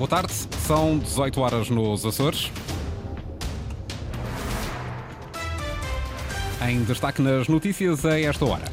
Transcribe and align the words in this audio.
Boa 0.00 0.08
tarde, 0.08 0.32
são 0.66 0.98
18 0.98 1.40
horas 1.42 1.68
nos 1.68 2.06
Açores. 2.06 2.50
Em 6.66 6.82
destaque 6.84 7.20
nas 7.20 7.48
notícias 7.48 8.06
a 8.06 8.18
esta 8.18 8.46
hora. 8.46 8.64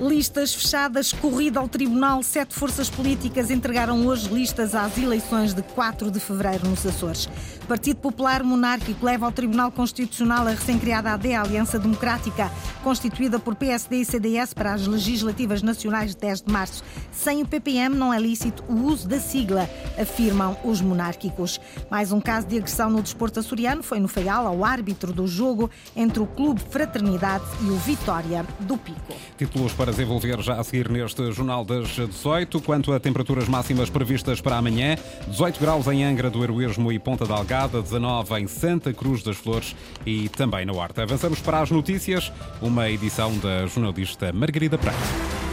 Listas 0.00 0.52
fechadas, 0.52 1.12
corrida 1.12 1.60
ao 1.60 1.68
tribunal. 1.68 2.24
Sete 2.24 2.56
forças 2.56 2.90
políticas 2.90 3.52
entregaram 3.52 4.04
hoje 4.04 4.28
listas 4.28 4.74
às 4.74 4.98
eleições 4.98 5.54
de 5.54 5.62
4 5.62 6.10
de 6.10 6.18
fevereiro 6.18 6.68
nos 6.68 6.84
Açores. 6.84 7.28
Partido 7.68 7.98
Popular 7.98 8.42
Monárquico 8.42 9.06
leva 9.06 9.26
ao 9.26 9.32
Tribunal 9.32 9.70
Constitucional 9.70 10.48
a 10.48 10.50
recém-criada 10.50 11.12
AD, 11.12 11.36
Aliança 11.36 11.78
Democrática, 11.78 12.50
constituída 12.84 13.38
por 13.38 13.54
PSD 13.54 13.96
e 13.96 14.04
CDS 14.04 14.52
para 14.52 14.74
as 14.74 14.86
legislativas 14.86 15.62
nacionais 15.62 16.10
de 16.10 16.20
10 16.20 16.42
de 16.42 16.52
março. 16.52 16.84
Sem 17.10 17.42
o 17.42 17.48
PPM 17.48 17.96
não 17.96 18.12
é 18.12 18.20
lícito 18.20 18.62
o 18.68 18.74
uso 18.74 19.08
da 19.08 19.18
sigla, 19.18 19.68
afirmam 19.98 20.54
os 20.62 20.82
monárquicos. 20.82 21.58
Mais 21.90 22.12
um 22.12 22.20
caso 22.20 22.46
de 22.46 22.58
agressão 22.58 22.90
no 22.90 23.00
desporto 23.00 23.40
açoriano 23.40 23.82
foi 23.82 23.98
no 23.98 24.06
Feial 24.06 24.46
ao 24.46 24.62
árbitro 24.62 25.14
do 25.14 25.26
jogo 25.26 25.70
entre 25.96 26.20
o 26.20 26.26
Clube 26.26 26.60
Fraternidade 26.68 27.44
e 27.62 27.70
o 27.70 27.76
Vitória 27.76 28.44
do 28.60 28.76
Pico. 28.76 29.14
Títulos 29.38 29.72
para 29.72 29.90
desenvolver 29.90 30.42
já 30.42 30.60
a 30.60 30.64
seguir 30.64 30.90
neste 30.90 31.32
Jornal 31.32 31.64
das 31.64 31.88
18. 31.88 32.60
Quanto 32.60 32.92
a 32.92 33.00
temperaturas 33.00 33.48
máximas 33.48 33.88
previstas 33.88 34.42
para 34.42 34.58
amanhã, 34.58 34.96
18 35.28 35.58
graus 35.58 35.86
em 35.86 36.04
Angra 36.04 36.28
do 36.28 36.44
Heroísmo 36.44 36.92
e 36.92 36.98
Ponta 36.98 37.24
da 37.24 37.34
Algada, 37.34 37.80
19 37.80 38.40
em 38.40 38.46
Santa 38.46 38.92
Cruz 38.92 39.22
das 39.22 39.36
Flores 39.36 39.74
e 40.04 40.28
também 40.28 40.66
na 40.66 40.74
Horta. 40.74 41.02
Avançamos 41.02 41.40
para 41.40 41.60
as 41.60 41.70
notícias, 41.70 42.30
uma 42.60 42.73
edição 42.90 43.36
da 43.38 43.66
jornalista 43.66 44.32
Margarida 44.32 44.76
Praia. 44.76 45.43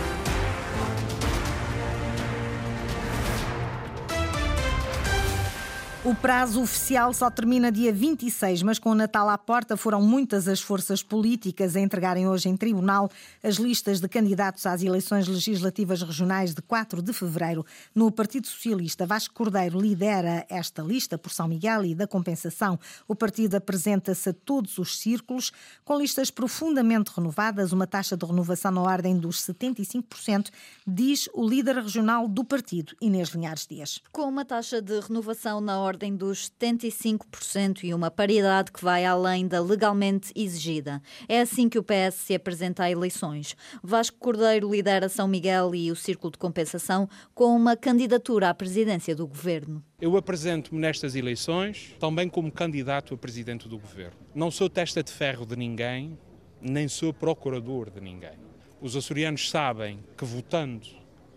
O 6.04 6.16
prazo 6.16 6.64
oficial 6.64 7.14
só 7.14 7.30
termina 7.30 7.72
dia 7.72 7.94
26, 7.94 8.64
mas 8.64 8.80
com 8.80 8.90
o 8.90 8.96
Natal 8.96 9.30
à 9.30 9.38
porta 9.38 9.78
foram 9.78 10.02
muitas 10.02 10.48
as 10.48 10.60
forças 10.60 11.04
políticas 11.04 11.76
a 11.76 11.80
entregarem 11.80 12.28
hoje 12.28 12.50
em 12.50 12.58
tribunal 12.58 13.08
as 13.44 13.58
listas 13.58 14.00
de 14.00 14.10
candidatos 14.10 14.66
às 14.66 14.82
eleições 14.82 15.28
legislativas 15.28 16.02
regionais 16.02 16.56
de 16.56 16.62
4 16.64 17.04
de 17.04 17.14
fevereiro. 17.14 17.64
No 17.94 18.12
Partido 18.12 18.48
Socialista, 18.48 19.06
Vasco 19.06 19.36
Cordeiro 19.36 19.80
lidera 19.80 20.44
esta 20.50 20.82
lista 20.82 21.20
por 21.20 21.32
São 21.32 21.48
Miguel 21.48 21.86
e 21.86 21.94
da 21.94 22.08
compensação. 22.08 22.80
O 23.08 23.14
partido 23.14 23.54
apresenta-se 23.54 24.30
a 24.30 24.34
todos 24.34 24.80
os 24.80 24.98
círculos 24.98 25.52
com 25.86 26.00
listas 26.00 26.32
profundamente 26.32 27.12
renovadas, 27.16 27.74
uma 27.74 27.86
taxa 27.86 28.18
de 28.18 28.26
renovação 28.26 28.72
na 28.72 28.82
ordem 28.82 29.20
dos 29.20 29.40
75%, 29.44 30.50
diz 30.88 31.30
o 31.32 31.48
líder 31.48 31.76
regional 31.76 32.28
do 32.28 32.44
partido, 32.44 32.96
Inês 33.00 33.30
Linhares 33.30 33.68
Dias. 33.68 34.00
Com 34.12 34.24
uma 34.24 34.44
taxa 34.44 34.82
de 34.82 35.00
renovação 35.00 35.62
na 35.62 35.78
ordem 35.78 35.91
ordem 35.92 36.16
dos 36.16 36.50
75% 36.58 37.84
e 37.84 37.94
uma 37.94 38.10
paridade 38.10 38.72
que 38.72 38.82
vai 38.82 39.04
além 39.04 39.46
da 39.46 39.60
legalmente 39.60 40.32
exigida. 40.34 41.02
É 41.28 41.42
assim 41.42 41.68
que 41.68 41.78
o 41.78 41.84
PS 41.84 42.16
se 42.16 42.34
apresenta 42.34 42.84
a 42.84 42.92
eleições. 42.92 43.58
Vasco 43.84 44.18
Cordeiro 44.18 44.72
lidera 44.72 45.10
São 45.10 45.28
Miguel 45.28 45.76
e 45.76 45.92
o 45.92 45.96
Círculo 45.96 46.32
de 46.32 46.38
Compensação 46.38 47.10
com 47.36 47.54
uma 47.54 47.76
candidatura 47.76 48.50
à 48.50 48.54
presidência 48.54 49.14
do 49.14 49.28
governo. 49.28 49.84
Eu 50.00 50.16
apresento-me 50.16 50.80
nestas 50.80 51.14
eleições 51.14 51.94
também 52.00 52.30
como 52.30 52.50
candidato 52.50 53.14
a 53.14 53.18
presidente 53.18 53.68
do 53.68 53.78
governo. 53.78 54.16
Não 54.34 54.50
sou 54.50 54.70
testa 54.70 55.04
de 55.04 55.12
ferro 55.12 55.46
de 55.46 55.58
ninguém, 55.58 56.18
nem 56.62 56.88
sou 56.88 57.14
procurador 57.14 57.90
de 57.90 58.00
ninguém. 58.00 58.40
Os 58.80 58.96
açorianos 58.96 59.50
sabem 59.50 60.00
que 60.18 60.24
votando 60.24 60.88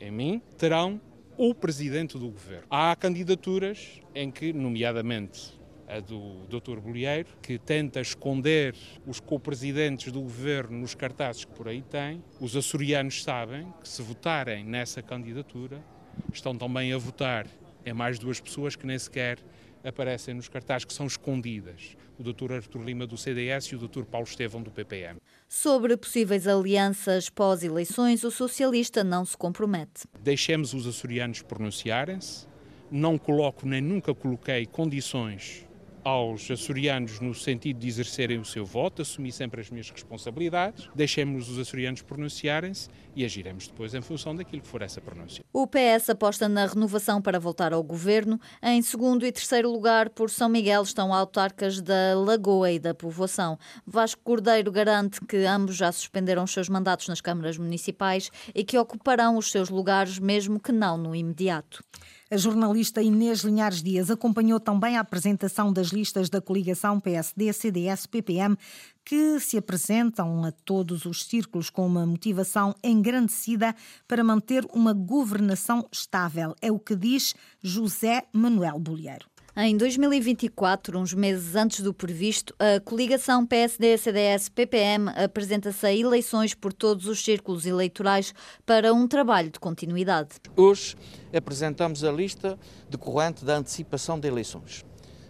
em 0.00 0.12
mim 0.12 0.40
terão 0.56 1.00
o 1.36 1.54
presidente 1.54 2.18
do 2.18 2.28
governo. 2.28 2.66
Há 2.70 2.94
candidaturas 2.96 4.00
em 4.14 4.30
que, 4.30 4.52
nomeadamente 4.52 5.52
a 5.86 6.00
do 6.00 6.46
Dr. 6.46 6.78
Bolieiro, 6.80 7.28
que 7.42 7.58
tenta 7.58 8.00
esconder 8.00 8.74
os 9.06 9.20
co-presidentes 9.20 10.10
do 10.12 10.22
governo 10.22 10.78
nos 10.78 10.94
cartazes 10.94 11.44
que 11.44 11.52
por 11.52 11.68
aí 11.68 11.82
tem. 11.82 12.22
Os 12.40 12.56
açorianos 12.56 13.22
sabem 13.22 13.72
que, 13.82 13.88
se 13.88 14.00
votarem 14.00 14.64
nessa 14.64 15.02
candidatura, 15.02 15.84
estão 16.32 16.56
também 16.56 16.92
a 16.92 16.98
votar 16.98 17.46
em 17.84 17.92
mais 17.92 18.18
duas 18.18 18.40
pessoas 18.40 18.76
que 18.76 18.86
nem 18.86 18.98
sequer 18.98 19.38
aparecem 19.84 20.32
nos 20.34 20.48
cartazes, 20.48 20.86
que 20.86 20.94
são 20.94 21.06
escondidas. 21.06 21.96
O 22.18 22.22
Dr. 22.22 22.52
Artur 22.52 22.82
Lima 22.82 23.06
do 23.06 23.18
CDS 23.18 23.66
e 23.66 23.76
o 23.76 23.78
Dr. 23.78 24.04
Paulo 24.04 24.26
Estevão 24.26 24.62
do 24.62 24.70
PPM. 24.70 25.20
Sobre 25.48 25.96
possíveis 25.96 26.46
alianças 26.46 27.28
pós-eleições, 27.28 28.24
o 28.24 28.30
socialista 28.30 29.04
não 29.04 29.24
se 29.24 29.36
compromete. 29.36 30.06
Deixemos 30.20 30.74
os 30.74 30.86
açorianos 30.86 31.42
pronunciarem-se. 31.42 32.46
Não 32.90 33.16
coloco 33.16 33.66
nem 33.66 33.80
nunca 33.80 34.14
coloquei 34.14 34.66
condições 34.66 35.63
aos 36.04 36.50
açorianos 36.50 37.18
no 37.18 37.34
sentido 37.34 37.80
de 37.80 37.88
exercerem 37.88 38.38
o 38.38 38.44
seu 38.44 38.64
voto, 38.64 39.02
assumi 39.02 39.32
sempre 39.32 39.62
as 39.62 39.70
minhas 39.70 39.90
responsabilidades, 39.90 40.88
deixemos 40.94 41.48
os 41.48 41.58
açorianos 41.58 42.02
pronunciarem-se 42.02 42.88
e 43.16 43.24
agiremos 43.24 43.68
depois 43.68 43.94
em 43.94 44.02
função 44.02 44.36
daquilo 44.36 44.60
que 44.60 44.68
for 44.68 44.82
essa 44.82 45.00
pronúncia. 45.00 45.44
O 45.52 45.66
PS 45.66 46.10
aposta 46.10 46.48
na 46.48 46.66
renovação 46.66 47.22
para 47.22 47.40
voltar 47.40 47.72
ao 47.72 47.82
governo. 47.82 48.38
Em 48.62 48.82
segundo 48.82 49.24
e 49.24 49.32
terceiro 49.32 49.70
lugar, 49.70 50.10
por 50.10 50.30
São 50.30 50.48
Miguel, 50.48 50.82
estão 50.82 51.14
autarcas 51.14 51.80
da 51.80 52.14
Lagoa 52.14 52.72
e 52.72 52.78
da 52.78 52.92
Povoação. 52.92 53.58
Vasco 53.86 54.20
Cordeiro 54.22 54.70
garante 54.70 55.20
que 55.20 55.38
ambos 55.38 55.76
já 55.76 55.90
suspenderam 55.90 56.44
os 56.44 56.52
seus 56.52 56.68
mandatos 56.68 57.08
nas 57.08 57.20
câmaras 57.20 57.56
municipais 57.56 58.30
e 58.54 58.64
que 58.64 58.76
ocuparão 58.76 59.36
os 59.36 59.50
seus 59.50 59.70
lugares, 59.70 60.18
mesmo 60.18 60.60
que 60.60 60.72
não 60.72 60.98
no 60.98 61.14
imediato. 61.14 61.82
A 62.30 62.38
jornalista 62.38 63.02
Inês 63.02 63.40
Linhares 63.40 63.82
Dias 63.82 64.10
acompanhou 64.10 64.58
também 64.58 64.96
a 64.96 65.00
apresentação 65.00 65.70
das 65.70 65.88
listas 65.88 66.30
da 66.30 66.40
coligação 66.40 66.98
PSD, 66.98 67.52
CDS, 67.52 68.06
PPM, 68.06 68.56
que 69.04 69.38
se 69.38 69.58
apresentam 69.58 70.42
a 70.42 70.50
todos 70.50 71.04
os 71.04 71.24
círculos 71.24 71.68
com 71.68 71.86
uma 71.86 72.06
motivação 72.06 72.74
engrandecida 72.82 73.76
para 74.08 74.24
manter 74.24 74.66
uma 74.72 74.94
governação 74.94 75.86
estável. 75.92 76.54
É 76.62 76.72
o 76.72 76.78
que 76.78 76.96
diz 76.96 77.34
José 77.62 78.24
Manuel 78.32 78.78
Bolheiro. 78.78 79.33
Em 79.56 79.76
2024, 79.76 80.98
uns 80.98 81.14
meses 81.14 81.54
antes 81.54 81.80
do 81.80 81.94
previsto, 81.94 82.52
a 82.58 82.80
coligação 82.80 83.46
PSD-CDS-PPM 83.46 85.10
apresenta-se 85.10 85.86
a 85.86 85.94
eleições 85.94 86.54
por 86.54 86.72
todos 86.72 87.06
os 87.06 87.24
círculos 87.24 87.64
eleitorais 87.64 88.34
para 88.66 88.92
um 88.92 89.06
trabalho 89.06 89.50
de 89.50 89.60
continuidade. 89.60 90.30
Hoje 90.56 90.96
apresentamos 91.32 92.02
a 92.02 92.10
lista 92.10 92.58
decorrente 92.90 93.44
da 93.44 93.58
antecipação 93.58 94.18
de 94.18 94.26
eleições. 94.26 94.84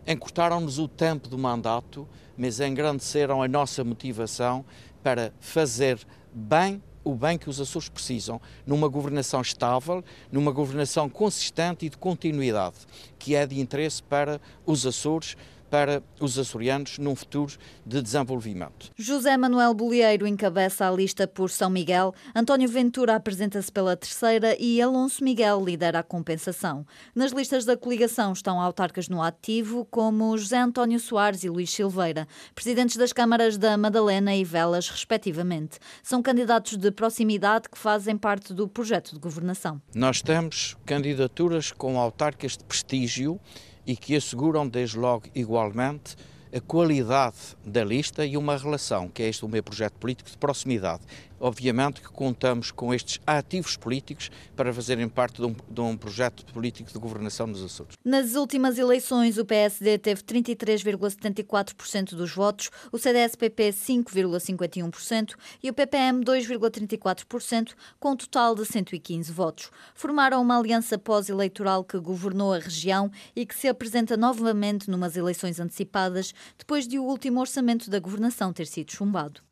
Encurtaram-nos 0.07 0.79
o 0.79 0.89
tempo 0.89 1.29
do 1.29 1.37
mandato, 1.37 2.09
mas 2.35 2.61
engrandeceram 2.61 3.43
a 3.43 3.49
nossa 3.49 3.85
motivação 3.85 4.65
para 5.03 5.35
fazer 5.39 5.99
bem 6.33 6.83
o 7.05 7.15
bem 7.15 7.39
que 7.39 7.51
os 7.51 7.61
Açores 7.61 7.89
precisam, 7.89 8.41
numa 8.67 8.89
governação 8.89 9.41
estável, 9.41 10.03
numa 10.33 10.51
governação 10.51 11.09
consistente 11.09 11.87
e 11.87 11.91
de 11.91 11.97
continuidade, 11.97 12.77
que 13.19 13.35
é 13.35 13.47
de 13.47 13.61
interesse 13.61 14.03
para 14.03 14.41
os 14.67 14.87
Açores, 14.87 15.37
para 15.75 16.05
os 16.21 16.39
açorianos 16.39 16.99
num 16.99 17.17
futuro 17.17 17.53
de 17.85 18.01
desenvolvimento. 18.01 18.93
José 18.97 19.37
Manuel 19.37 19.75
Bolieiro 19.75 20.25
encabeça 20.25 20.89
a 20.89 20.91
lista 20.93 21.27
por 21.27 21.51
São 21.51 21.69
Miguel, 21.69 22.15
António 22.33 22.69
Ventura 22.69 23.17
apresenta-se 23.17 23.73
pela 23.73 23.97
terceira 23.97 24.57
e 24.61 24.81
Alonso 24.81 25.25
Miguel 25.25 25.65
lidera 25.65 25.99
a 25.99 26.03
compensação. 26.05 26.87
Nas 27.13 27.33
listas 27.33 27.65
da 27.65 27.77
coligação 27.77 28.33
estão 28.33 28.61
autarcas 28.61 29.09
no 29.09 29.21
ativo, 29.21 29.85
como 29.91 30.39
José 30.39 30.59
António 30.59 31.01
Soares 31.01 31.43
e 31.43 31.49
Luís 31.49 31.71
Silveira, 31.71 32.29
presidentes 32.55 32.97
das 32.97 33.13
câmaras 33.13 33.59
da 33.59 33.77
Madalena 33.77 34.33
e 34.33 34.45
Velas, 34.45 34.89
respectivamente. 34.89 35.81
São 36.05 36.23
candidatos 36.23 36.77
de 36.77 36.93
proximidade 36.93 37.69
que 37.69 37.77
fazem 37.77 38.17
parte 38.17 38.55
do 38.55 38.69
projeto 38.69 39.13
de 39.13 39.19
governação. 39.19 39.83
Nós 39.93 40.23
temos 40.23 40.77
candidaturas 40.87 41.73
com 41.73 41.99
autarcas 41.99 42.57
de 42.57 42.63
prestígio 42.63 43.41
e 43.87 43.97
que 43.97 44.17
asseguram 44.17 44.67
desde 44.69 44.99
logo 44.99 45.25
igualmente 45.35 46.17
a 46.55 46.61
qualidade 46.61 47.57
da 47.65 47.83
lista 47.83 48.25
e 48.25 48.37
uma 48.37 48.57
relação, 48.57 49.09
que 49.09 49.23
é 49.23 49.29
este 49.29 49.45
o 49.45 49.49
meu 49.49 49.63
projeto 49.63 49.95
político 49.95 50.31
de 50.31 50.39
proximidade, 50.39 51.03
Obviamente 51.45 52.01
que 52.01 52.09
contamos 52.09 52.71
com 52.71 52.95
estes 52.95 53.21
ativos 53.27 53.77
políticos 53.77 54.31
para 54.57 54.73
fazerem 54.73 55.07
parte 55.07 55.43
de 55.43 55.47
um, 55.47 55.55
de 55.69 55.81
um 55.83 55.95
projeto 55.95 56.43
político 56.55 56.91
de 56.91 56.99
governação 56.99 57.47
nos 57.47 57.63
Açores. 57.63 57.97
Nas 58.03 58.35
últimas 58.35 58.79
eleições, 58.79 59.37
o 59.37 59.45
PSD 59.45 59.99
teve 59.99 60.23
33,74% 60.23 62.15
dos 62.15 62.35
votos, 62.35 62.71
o 62.91 62.97
CDS-PP 62.97 63.73
5,51% 63.73 65.35
e 65.63 65.69
o 65.69 65.75
PPM 65.75 66.25
2,34%, 66.25 67.75
com 68.01 68.13
um 68.13 68.17
total 68.17 68.55
de 68.55 68.65
115 68.65 69.31
votos. 69.31 69.71
Formaram 69.95 70.41
uma 70.41 70.59
aliança 70.59 70.97
pós-eleitoral 70.97 71.85
que 71.85 71.99
governou 71.99 72.55
a 72.55 72.59
região 72.59 73.11
e 73.37 73.45
que 73.45 73.55
se 73.55 73.69
apresenta 73.69 74.17
novamente 74.17 74.91
numas 74.91 75.15
eleições 75.15 75.61
antecipadas, 75.61 76.33
depois 76.57 76.89
de 76.89 76.99
o 76.99 77.05
último 77.05 77.39
orçamento 77.39 77.91
da 77.91 77.99
governação 77.99 78.51
ter 78.51 78.67
sido 78.67 78.91
chumbado. 78.91 79.43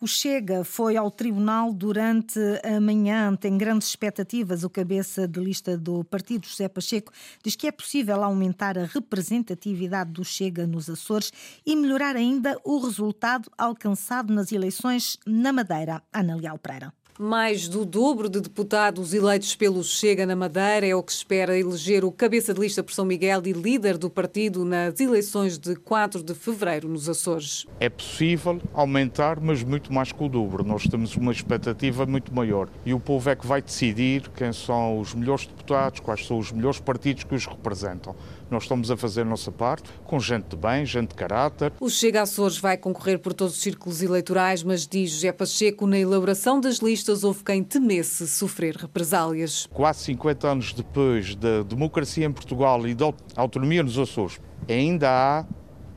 O 0.00 0.06
Chega 0.06 0.64
foi 0.64 0.96
ao 0.96 1.10
tribunal 1.10 1.72
durante 1.72 2.38
a 2.64 2.80
manhã, 2.80 3.34
tem 3.36 3.56
grandes 3.56 3.88
expectativas. 3.88 4.64
O 4.64 4.70
cabeça 4.70 5.26
de 5.26 5.40
lista 5.40 5.78
do 5.78 6.04
partido, 6.04 6.46
José 6.46 6.68
Pacheco, 6.68 7.12
diz 7.42 7.54
que 7.56 7.66
é 7.66 7.72
possível 7.72 8.22
aumentar 8.22 8.76
a 8.76 8.84
representatividade 8.84 10.10
do 10.10 10.24
Chega 10.24 10.66
nos 10.66 10.90
Açores 10.90 11.32
e 11.64 11.76
melhorar 11.76 12.16
ainda 12.16 12.58
o 12.64 12.78
resultado 12.78 13.50
alcançado 13.56 14.32
nas 14.32 14.52
eleições 14.52 15.18
na 15.26 15.52
Madeira. 15.52 16.02
Ana 16.12 16.36
Leal 16.36 16.58
Pereira. 16.58 16.92
Mais 17.16 17.68
do 17.68 17.84
dobro 17.84 18.28
de 18.28 18.40
deputados 18.40 19.14
eleitos 19.14 19.54
pelo 19.54 19.84
Chega 19.84 20.26
na 20.26 20.34
Madeira 20.34 20.84
é 20.84 20.96
o 20.96 21.02
que 21.02 21.12
espera 21.12 21.56
eleger 21.56 22.04
o 22.04 22.10
cabeça 22.10 22.52
de 22.52 22.60
lista 22.60 22.82
por 22.82 22.92
São 22.92 23.04
Miguel 23.04 23.40
e 23.46 23.52
líder 23.52 23.96
do 23.96 24.10
partido 24.10 24.64
nas 24.64 24.98
eleições 24.98 25.56
de 25.56 25.76
4 25.76 26.24
de 26.24 26.34
fevereiro 26.34 26.88
nos 26.88 27.08
Açores. 27.08 27.66
É 27.78 27.88
possível 27.88 28.60
aumentar, 28.72 29.38
mas 29.38 29.62
muito 29.62 29.92
mais 29.92 30.10
que 30.10 30.24
o 30.24 30.28
dobro. 30.28 30.64
Nós 30.64 30.88
temos 30.88 31.14
uma 31.14 31.30
expectativa 31.30 32.04
muito 32.04 32.34
maior. 32.34 32.68
E 32.84 32.92
o 32.92 32.98
povo 32.98 33.30
é 33.30 33.36
que 33.36 33.46
vai 33.46 33.62
decidir 33.62 34.28
quem 34.30 34.52
são 34.52 34.98
os 34.98 35.14
melhores 35.14 35.46
deputados, 35.46 36.00
quais 36.00 36.26
são 36.26 36.36
os 36.36 36.50
melhores 36.50 36.80
partidos 36.80 37.22
que 37.22 37.34
os 37.36 37.46
representam. 37.46 38.16
Nós 38.50 38.64
estamos 38.64 38.90
a 38.90 38.96
fazer 38.96 39.20
a 39.20 39.24
nossa 39.24 39.52
parte, 39.52 39.88
com 40.04 40.18
gente 40.18 40.48
de 40.48 40.56
bem, 40.56 40.84
gente 40.84 41.10
de 41.10 41.14
caráter. 41.14 41.72
O 41.78 41.88
Chega 41.88 42.22
Açores 42.22 42.58
vai 42.58 42.76
concorrer 42.76 43.20
por 43.20 43.32
todos 43.32 43.54
os 43.54 43.62
círculos 43.62 44.02
eleitorais, 44.02 44.64
mas 44.64 44.84
diz 44.84 45.10
José 45.10 45.32
Pacheco, 45.32 45.86
na 45.86 45.98
elaboração 45.98 46.60
das 46.60 46.78
listas 46.78 47.03
houve 47.08 47.44
quem 47.44 47.62
temesse 47.62 48.26
sofrer 48.26 48.76
represálias. 48.76 49.66
Quase 49.66 50.04
50 50.04 50.48
anos 50.48 50.72
depois 50.72 51.34
da 51.34 51.62
democracia 51.62 52.24
em 52.24 52.32
Portugal 52.32 52.86
e 52.86 52.94
da 52.94 53.12
autonomia 53.36 53.82
nos 53.82 53.98
Açores, 53.98 54.40
ainda 54.68 55.10
há 55.10 55.46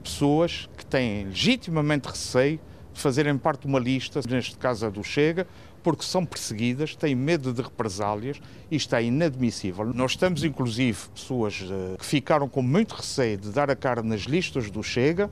pessoas 0.04 0.69
que 0.77 0.86
têm 0.86 1.25
legitimamente 1.25 2.07
receio 2.07 2.59
de 2.94 3.00
fazerem 3.00 3.38
parte 3.38 3.62
de 3.62 3.68
uma 3.68 3.80
lista, 3.80 4.19
neste 4.27 4.57
caso 4.57 4.86
a 4.86 4.89
do 4.89 5.04
Chega, 5.04 5.48
porque 5.83 6.04
são 6.04 6.25
perseguidas, 6.25 6.95
têm 6.95 7.15
medo 7.15 7.54
de 7.54 7.62
represálias, 7.62 8.42
isto 8.69 8.94
é 8.95 9.04
inadmissível. 9.04 9.86
Nós 9.94 10.15
temos 10.15 10.44
inclusive 10.44 10.98
pessoas 11.13 11.63
eh, 11.63 11.95
que 11.98 12.06
ficaram 12.06 12.50
com 12.50 12.62
muito 12.62 12.94
receio 12.94 13.38
de 13.38 13.51
dar 13.51 13.71
a 13.71 13.75
cara 13.75 14.04
nas 14.04 14.21
listas 14.24 14.69
do 14.69 14.83
Chega, 14.83 15.30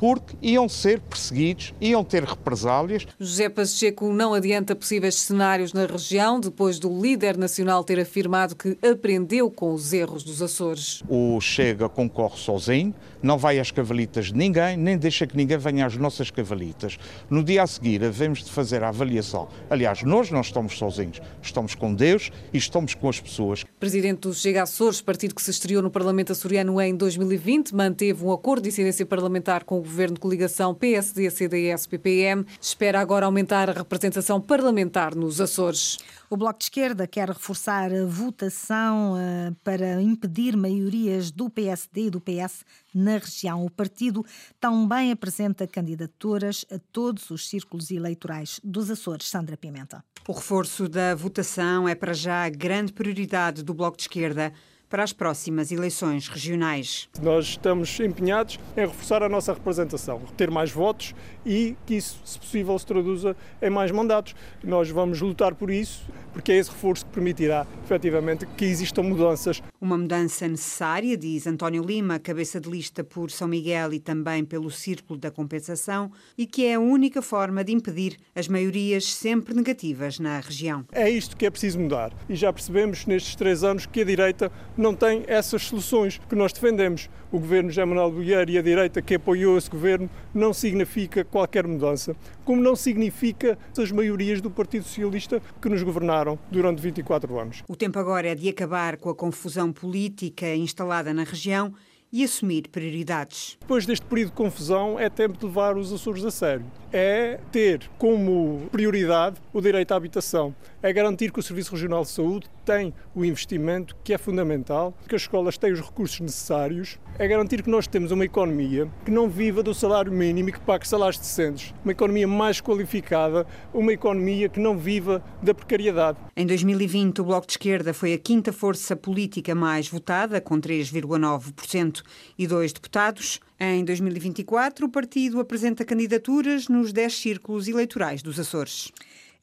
porque 0.00 0.34
iam 0.40 0.66
ser 0.66 0.98
perseguidos, 0.98 1.74
iam 1.78 2.02
ter 2.02 2.24
represálias. 2.24 3.06
José 3.18 3.50
Pacheco 3.50 4.10
não 4.10 4.32
adianta 4.32 4.74
possíveis 4.74 5.16
cenários 5.16 5.74
na 5.74 5.84
região, 5.84 6.40
depois 6.40 6.78
do 6.78 6.88
líder 6.88 7.36
nacional 7.36 7.84
ter 7.84 8.00
afirmado 8.00 8.56
que 8.56 8.78
aprendeu 8.82 9.50
com 9.50 9.74
os 9.74 9.92
erros 9.92 10.24
dos 10.24 10.40
Açores. 10.40 11.02
O 11.06 11.38
Chega 11.38 11.86
concorre 11.86 12.38
sozinho, 12.38 12.94
não 13.22 13.36
vai 13.36 13.58
às 13.58 13.70
cavalitas 13.70 14.28
de 14.28 14.36
ninguém, 14.36 14.74
nem 14.74 14.96
deixa 14.96 15.26
que 15.26 15.36
ninguém 15.36 15.58
venha 15.58 15.84
às 15.84 15.94
nossas 15.98 16.30
cavalitas. 16.30 16.96
No 17.28 17.44
dia 17.44 17.62
a 17.62 17.66
seguir, 17.66 18.02
havemos 18.02 18.42
de 18.42 18.50
fazer 18.50 18.82
a 18.82 18.88
avaliação. 18.88 19.48
Aliás, 19.68 20.02
nós 20.02 20.30
não 20.30 20.40
estamos 20.40 20.78
sozinhos, 20.78 21.20
estamos 21.42 21.74
com 21.74 21.94
Deus 21.94 22.30
e 22.54 22.56
estamos 22.56 22.94
com 22.94 23.10
as 23.10 23.20
pessoas. 23.20 23.64
Presidente 23.78 24.20
do 24.20 24.32
Chega 24.32 24.62
Açores, 24.62 25.02
partido 25.02 25.34
que 25.34 25.42
se 25.42 25.50
estreou 25.50 25.82
no 25.82 25.90
Parlamento 25.90 26.32
açoriano 26.32 26.80
em 26.80 26.96
2020, 26.96 27.74
manteve 27.74 28.24
um 28.24 28.32
acordo 28.32 28.62
de 28.62 28.70
incidência 28.70 29.04
parlamentar 29.04 29.64
com 29.64 29.78
o 29.78 29.89
governo 29.90 30.14
de 30.14 30.20
coligação 30.20 30.72
PSD-CDS-PPM 30.72 32.46
espera 32.60 33.00
agora 33.00 33.26
aumentar 33.26 33.68
a 33.68 33.72
representação 33.72 34.40
parlamentar 34.40 35.14
nos 35.16 35.40
Açores. 35.40 35.98
O 36.30 36.36
Bloco 36.36 36.60
de 36.60 36.66
Esquerda 36.66 37.08
quer 37.08 37.28
reforçar 37.28 37.92
a 37.92 38.06
votação 38.06 39.14
uh, 39.14 39.54
para 39.64 40.00
impedir 40.00 40.56
maiorias 40.56 41.32
do 41.32 41.50
PSD 41.50 42.06
e 42.06 42.10
do 42.10 42.20
PS 42.20 42.64
na 42.94 43.18
região. 43.18 43.64
O 43.64 43.70
partido 43.70 44.24
também 44.60 45.10
apresenta 45.10 45.66
candidaturas 45.66 46.64
a 46.70 46.78
todos 46.92 47.30
os 47.30 47.48
círculos 47.48 47.90
eleitorais 47.90 48.60
dos 48.62 48.90
Açores. 48.90 49.28
Sandra 49.28 49.56
Pimenta. 49.56 50.04
O 50.28 50.32
reforço 50.32 50.88
da 50.88 51.14
votação 51.16 51.88
é 51.88 51.96
para 51.96 52.12
já 52.12 52.44
a 52.44 52.48
grande 52.48 52.92
prioridade 52.92 53.64
do 53.64 53.74
Bloco 53.74 53.96
de 53.96 54.04
Esquerda 54.04 54.52
para 54.90 55.04
as 55.04 55.12
próximas 55.12 55.70
eleições 55.70 56.26
regionais. 56.26 57.08
Nós 57.22 57.46
estamos 57.46 58.00
empenhados 58.00 58.58
em 58.76 58.80
reforçar 58.80 59.22
a 59.22 59.28
nossa 59.28 59.52
representação, 59.52 60.20
ter 60.36 60.50
mais 60.50 60.72
votos 60.72 61.14
e 61.46 61.76
que 61.86 61.94
isso, 61.94 62.20
se 62.24 62.36
possível, 62.36 62.76
se 62.76 62.84
traduza 62.84 63.36
em 63.62 63.70
mais 63.70 63.92
mandatos. 63.92 64.34
Nós 64.64 64.90
vamos 64.90 65.20
lutar 65.20 65.54
por 65.54 65.70
isso, 65.70 66.02
porque 66.32 66.52
é 66.52 66.56
esse 66.56 66.70
reforço 66.70 67.04
que 67.06 67.12
permitirá, 67.12 67.66
efetivamente, 67.84 68.46
que 68.56 68.64
existam 68.64 69.02
mudanças. 69.02 69.62
Uma 69.80 69.96
mudança 69.96 70.46
necessária, 70.46 71.16
diz 71.16 71.46
António 71.46 71.82
Lima, 71.82 72.18
cabeça 72.18 72.60
de 72.60 72.70
lista 72.70 73.02
por 73.02 73.30
São 73.30 73.48
Miguel 73.48 73.92
e 73.92 74.00
também 74.00 74.44
pelo 74.44 74.70
Círculo 74.70 75.18
da 75.18 75.30
Compensação, 75.30 76.10
e 76.36 76.46
que 76.46 76.66
é 76.66 76.74
a 76.74 76.80
única 76.80 77.22
forma 77.22 77.64
de 77.64 77.72
impedir 77.72 78.16
as 78.34 78.48
maiorias 78.48 79.04
sempre 79.04 79.54
negativas 79.54 80.18
na 80.18 80.40
região. 80.40 80.84
É 80.92 81.08
isto 81.08 81.36
que 81.36 81.46
é 81.46 81.50
preciso 81.50 81.78
mudar. 81.78 82.12
E 82.28 82.34
já 82.34 82.52
percebemos 82.52 83.06
nestes 83.06 83.34
três 83.34 83.64
anos 83.64 83.86
que 83.86 84.00
a 84.00 84.04
direita 84.04 84.50
não 84.76 84.94
tem 84.94 85.24
essas 85.26 85.62
soluções 85.62 86.20
que 86.28 86.34
nós 86.34 86.52
defendemos. 86.52 87.08
O 87.32 87.38
governo 87.38 87.70
José 87.70 87.84
Manuel 87.84 88.10
Bolheiro 88.10 88.50
e 88.50 88.58
a 88.58 88.62
direita 88.62 89.00
que 89.00 89.14
apoiou 89.14 89.56
esse 89.56 89.70
governo 89.70 90.10
não 90.34 90.52
significa 90.52 91.24
qualquer 91.24 91.64
mudança, 91.64 92.16
como 92.44 92.60
não 92.60 92.74
significa 92.74 93.56
as 93.78 93.92
maiorias 93.92 94.40
do 94.40 94.50
Partido 94.50 94.82
Socialista 94.82 95.40
que 95.62 95.68
nos 95.68 95.80
governaram 95.84 96.36
durante 96.50 96.82
24 96.82 97.38
anos. 97.38 97.62
O 97.68 97.76
tempo 97.76 98.00
agora 98.00 98.28
é 98.28 98.34
de 98.34 98.48
acabar 98.48 98.96
com 98.96 99.10
a 99.10 99.14
confusão 99.14 99.72
política 99.72 100.52
instalada 100.56 101.14
na 101.14 101.22
região 101.22 101.72
e 102.12 102.24
assumir 102.24 102.68
prioridades. 102.68 103.56
Depois 103.60 103.86
deste 103.86 104.04
período 104.04 104.30
de 104.30 104.36
confusão, 104.36 104.98
é 104.98 105.08
tempo 105.08 105.38
de 105.38 105.46
levar 105.46 105.76
os 105.76 105.92
Açores 105.92 106.24
a 106.24 106.30
sério. 106.30 106.66
É 106.92 107.38
ter 107.52 107.88
como 107.98 108.68
prioridade 108.72 109.40
o 109.52 109.60
direito 109.60 109.92
à 109.92 109.96
habitação. 109.96 110.54
É 110.82 110.94
garantir 110.94 111.30
que 111.30 111.38
o 111.38 111.42
Serviço 111.42 111.72
Regional 111.72 112.04
de 112.04 112.08
Saúde 112.08 112.48
tem 112.64 112.94
o 113.14 113.22
investimento 113.22 113.94
que 114.02 114.14
é 114.14 114.18
fundamental, 114.18 114.96
que 115.06 115.14
as 115.14 115.20
escolas 115.20 115.58
têm 115.58 115.72
os 115.72 115.80
recursos 115.80 116.18
necessários. 116.20 116.98
É 117.18 117.28
garantir 117.28 117.62
que 117.62 117.68
nós 117.68 117.86
temos 117.86 118.10
uma 118.12 118.24
economia 118.24 118.90
que 119.04 119.10
não 119.10 119.28
viva 119.28 119.62
do 119.62 119.74
salário 119.74 120.10
mínimo 120.10 120.48
e 120.48 120.52
que 120.52 120.60
pague 120.60 120.88
salários 120.88 121.18
decentes. 121.18 121.74
Uma 121.84 121.92
economia 121.92 122.26
mais 122.26 122.62
qualificada, 122.62 123.46
uma 123.74 123.92
economia 123.92 124.48
que 124.48 124.58
não 124.58 124.78
viva 124.78 125.22
da 125.42 125.52
precariedade. 125.52 126.16
Em 126.34 126.46
2020, 126.46 127.20
o 127.20 127.24
Bloco 127.24 127.46
de 127.46 127.52
Esquerda 127.52 127.92
foi 127.92 128.14
a 128.14 128.18
quinta 128.18 128.50
força 128.50 128.96
política 128.96 129.54
mais 129.54 129.86
votada, 129.86 130.40
com 130.40 130.58
3,9% 130.58 132.02
e 132.38 132.46
dois 132.46 132.72
deputados. 132.72 133.38
Em 133.60 133.84
2024, 133.84 134.86
o 134.86 134.88
partido 134.88 135.40
apresenta 135.40 135.84
candidaturas 135.84 136.68
nos 136.68 136.90
10 136.90 137.14
círculos 137.14 137.68
eleitorais 137.68 138.22
dos 138.22 138.40
Açores. 138.40 138.90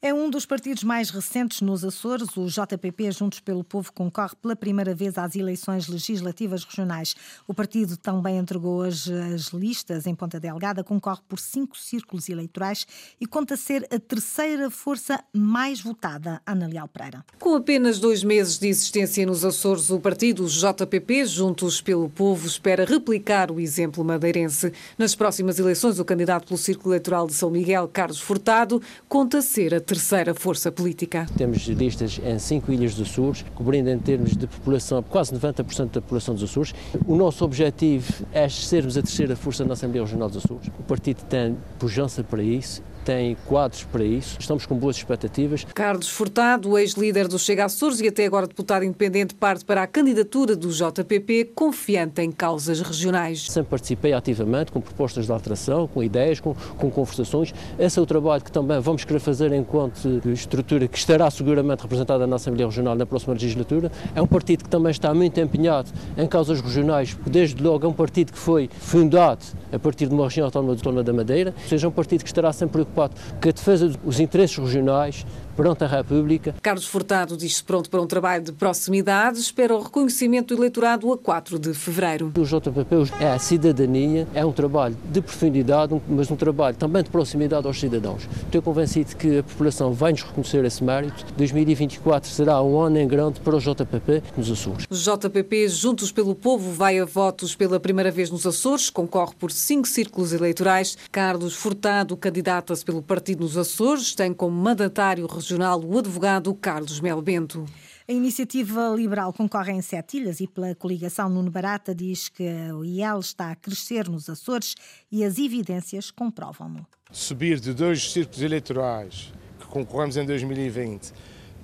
É 0.00 0.14
um 0.14 0.30
dos 0.30 0.46
partidos 0.46 0.84
mais 0.84 1.10
recentes 1.10 1.60
nos 1.60 1.84
Açores. 1.84 2.36
O 2.36 2.46
JPP, 2.46 3.10
Juntos 3.10 3.40
pelo 3.40 3.64
Povo, 3.64 3.92
concorre 3.92 4.36
pela 4.40 4.54
primeira 4.54 4.94
vez 4.94 5.18
às 5.18 5.34
eleições 5.34 5.88
legislativas 5.88 6.62
regionais. 6.62 7.16
O 7.48 7.52
partido 7.52 7.96
também 7.96 8.38
entregou 8.38 8.82
as, 8.82 9.08
as 9.08 9.48
listas 9.48 10.06
em 10.06 10.14
Ponta 10.14 10.38
Delgada, 10.38 10.84
concorre 10.84 11.20
por 11.28 11.40
cinco 11.40 11.76
círculos 11.76 12.28
eleitorais 12.28 12.86
e 13.20 13.26
conta 13.26 13.56
ser 13.56 13.88
a 13.92 13.98
terceira 13.98 14.70
força 14.70 15.18
mais 15.34 15.80
votada. 15.80 16.40
Ana 16.46 16.68
Leal 16.68 16.86
Pereira. 16.86 17.24
Com 17.40 17.56
apenas 17.56 17.98
dois 17.98 18.22
meses 18.22 18.56
de 18.56 18.68
existência 18.68 19.26
nos 19.26 19.44
Açores, 19.44 19.90
o 19.90 19.98
partido 19.98 20.46
JPP, 20.46 21.26
Juntos 21.26 21.80
pelo 21.80 22.08
Povo, 22.08 22.46
espera 22.46 22.84
replicar 22.84 23.50
o 23.50 23.58
exemplo 23.58 24.04
madeirense. 24.04 24.72
Nas 24.96 25.16
próximas 25.16 25.58
eleições, 25.58 25.98
o 25.98 26.04
candidato 26.04 26.46
pelo 26.46 26.58
Círculo 26.58 26.94
Eleitoral 26.94 27.26
de 27.26 27.34
São 27.34 27.50
Miguel, 27.50 27.88
Carlos 27.88 28.20
Furtado, 28.20 28.80
conta 29.08 29.42
ser 29.42 29.74
a 29.74 29.87
terceira 29.88 30.34
força 30.34 30.70
política. 30.70 31.26
Temos 31.34 31.66
listas 31.66 32.20
em 32.22 32.38
cinco 32.38 32.70
ilhas 32.70 32.94
do 32.94 33.06
Sul, 33.06 33.32
cobrindo 33.54 33.88
em 33.88 33.98
termos 33.98 34.36
de 34.36 34.46
população 34.46 35.02
quase 35.02 35.34
90% 35.34 35.92
da 35.92 36.02
população 36.02 36.34
dos 36.34 36.44
Açores. 36.44 36.74
O 37.06 37.16
nosso 37.16 37.42
objetivo 37.42 38.26
é 38.30 38.46
sermos 38.50 38.98
a 38.98 39.02
terceira 39.02 39.34
força 39.34 39.64
na 39.64 39.72
Assembleia 39.72 40.04
Regional 40.04 40.28
dos 40.28 40.44
Açores. 40.44 40.68
O 40.78 40.82
partido 40.82 41.22
tem 41.24 41.56
pujança 41.78 42.22
para 42.22 42.42
isso 42.42 42.82
tem 43.08 43.38
quadros 43.46 43.84
para 43.84 44.04
isso. 44.04 44.36
Estamos 44.38 44.66
com 44.66 44.74
boas 44.76 44.96
expectativas. 44.96 45.64
Carlos 45.72 46.10
Furtado, 46.10 46.76
ex-líder 46.76 47.26
do 47.26 47.38
Chega 47.38 47.64
Açores 47.64 48.00
e 48.00 48.08
até 48.08 48.26
agora 48.26 48.46
deputado 48.46 48.84
independente, 48.84 49.34
parte 49.34 49.64
para 49.64 49.82
a 49.82 49.86
candidatura 49.86 50.54
do 50.54 50.68
JPP, 50.68 51.52
confiante 51.54 52.20
em 52.20 52.30
causas 52.30 52.82
regionais. 52.82 53.50
Sempre 53.50 53.70
participei 53.70 54.12
ativamente 54.12 54.70
com 54.70 54.82
propostas 54.82 55.24
de 55.24 55.32
alteração, 55.32 55.88
com 55.88 56.02
ideias, 56.02 56.38
com, 56.38 56.54
com 56.76 56.90
conversações. 56.90 57.54
Esse 57.78 57.98
é 57.98 58.02
o 58.02 58.04
trabalho 58.04 58.44
que 58.44 58.52
também 58.52 58.78
vamos 58.78 59.06
querer 59.06 59.20
fazer 59.20 59.54
enquanto 59.54 60.20
estrutura 60.28 60.86
que 60.86 60.98
estará 60.98 61.30
seguramente 61.30 61.80
representada 61.80 62.26
na 62.26 62.36
Assembleia 62.36 62.66
Regional 62.66 62.94
na 62.94 63.06
próxima 63.06 63.32
legislatura. 63.32 63.90
É 64.14 64.20
um 64.20 64.26
partido 64.26 64.64
que 64.64 64.70
também 64.70 64.90
está 64.90 65.14
muito 65.14 65.40
empenhado 65.40 65.90
em 66.14 66.26
causas 66.26 66.60
regionais, 66.60 67.16
desde 67.26 67.62
logo 67.62 67.86
é 67.86 67.88
um 67.88 67.94
partido 67.94 68.34
que 68.34 68.38
foi 68.38 68.68
fundado 68.78 69.46
a 69.72 69.78
partir 69.78 70.08
de 70.08 70.14
uma 70.14 70.24
região 70.24 70.44
autónoma 70.44 70.76
de 70.76 70.82
Tona 70.82 71.02
da 71.02 71.12
Madeira, 71.14 71.54
ou 71.56 71.68
seja, 71.70 71.86
é 71.86 71.88
um 71.88 71.92
partido 71.92 72.22
que 72.22 72.28
estará 72.28 72.52
sempre 72.52 72.72
preocupado 72.72 72.97
com 73.40 73.48
a 73.48 73.52
defesa 73.52 73.88
dos 73.88 74.18
interesses 74.18 74.56
regionais, 74.56 75.24
perante 75.58 75.82
a 75.82 75.88
República. 75.88 76.54
Carlos 76.62 76.86
Furtado 76.86 77.36
diz-se 77.36 77.64
pronto 77.64 77.90
para 77.90 78.00
um 78.00 78.06
trabalho 78.06 78.44
de 78.44 78.52
proximidade, 78.52 79.40
espera 79.40 79.74
o 79.74 79.82
reconhecimento 79.82 80.54
do 80.54 80.60
eleitorado 80.60 81.12
a 81.12 81.18
4 81.18 81.58
de 81.58 81.74
fevereiro. 81.74 82.32
O 82.38 82.44
JPP 82.44 82.94
é 83.18 83.32
a 83.32 83.40
cidadania, 83.40 84.28
é 84.32 84.46
um 84.46 84.52
trabalho 84.52 84.96
de 85.10 85.20
profundidade, 85.20 86.00
mas 86.08 86.30
um 86.30 86.36
trabalho 86.36 86.76
também 86.76 87.02
de 87.02 87.10
proximidade 87.10 87.66
aos 87.66 87.80
cidadãos. 87.80 88.28
Estou 88.44 88.62
convencido 88.62 89.16
que 89.16 89.38
a 89.38 89.42
população 89.42 89.92
vai 89.92 90.12
nos 90.12 90.22
reconhecer 90.22 90.64
esse 90.64 90.84
mérito. 90.84 91.26
2024 91.36 92.30
será 92.30 92.62
um 92.62 92.78
ano 92.78 92.96
em 92.96 93.08
grande 93.08 93.40
para 93.40 93.56
o 93.56 93.58
JPP 93.58 94.22
nos 94.36 94.48
Açores. 94.48 94.86
O 94.88 94.94
JPP, 94.94 95.68
Juntos 95.68 96.12
pelo 96.12 96.36
Povo, 96.36 96.70
vai 96.72 97.00
a 97.00 97.04
votos 97.04 97.56
pela 97.56 97.80
primeira 97.80 98.12
vez 98.12 98.30
nos 98.30 98.46
Açores, 98.46 98.90
concorre 98.90 99.34
por 99.36 99.50
cinco 99.50 99.88
círculos 99.88 100.32
eleitorais. 100.32 100.96
Carlos 101.10 101.56
Furtado 101.56 102.16
candidata-se 102.16 102.84
pelo 102.84 103.02
partido 103.02 103.40
nos 103.40 103.56
Açores, 103.56 104.14
tem 104.14 104.32
como 104.32 104.56
mandatário 104.56 105.26
regional 105.48 105.82
o 105.82 105.98
advogado 105.98 106.54
Carlos 106.54 107.00
Mel 107.00 107.22
Bento. 107.22 107.64
A 108.06 108.12
iniciativa 108.12 108.92
liberal 108.94 109.32
concorre 109.32 109.72
em 109.72 109.80
sete 109.80 110.18
ilhas 110.18 110.40
e 110.40 110.46
pela 110.46 110.74
coligação 110.74 111.30
Nuno 111.30 111.50
Barata 111.50 111.94
diz 111.94 112.28
que 112.28 112.46
o 112.74 112.84
IEL 112.84 113.18
está 113.18 113.52
a 113.52 113.56
crescer 113.56 114.10
nos 114.10 114.28
Açores 114.28 114.74
e 115.10 115.24
as 115.24 115.38
evidências 115.38 116.10
comprovam-no. 116.10 116.86
Subir 117.10 117.60
de 117.60 117.72
dois 117.72 118.12
círculos 118.12 118.42
eleitorais 118.42 119.32
que 119.58 119.66
concorremos 119.68 120.18
em 120.18 120.26
2020 120.26 121.14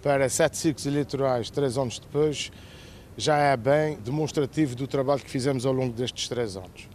para 0.02 0.30
sete 0.30 0.56
círculos 0.56 0.86
eleitorais 0.86 1.50
três 1.50 1.76
anos 1.76 1.98
depois 1.98 2.50
já 3.18 3.36
é 3.36 3.54
bem 3.54 3.98
demonstrativo 3.98 4.74
do 4.74 4.86
trabalho 4.86 5.20
que 5.20 5.30
fizemos 5.30 5.66
ao 5.66 5.74
longo 5.74 5.92
destes 5.92 6.26
três 6.26 6.56
anos. 6.56 6.88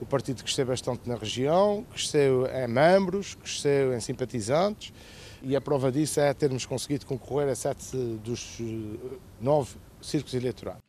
O 0.00 0.06
partido 0.06 0.44
cresceu 0.44 0.66
bastante 0.66 1.08
na 1.08 1.16
região, 1.16 1.84
cresceu 1.90 2.46
em 2.46 2.68
membros, 2.68 3.34
cresceu 3.34 3.92
em 3.92 3.98
simpatizantes 3.98 4.92
e 5.46 5.54
a 5.54 5.60
prova 5.60 5.92
disso 5.92 6.18
é 6.18 6.34
termos 6.34 6.66
conseguido 6.66 7.06
concorrer 7.06 7.48
a 7.48 7.54
sete 7.54 7.96
dos 8.24 8.58
eh, 8.60 9.16
nove 9.40 9.76
círculos 10.00 10.34
eleitorais. 10.34 10.85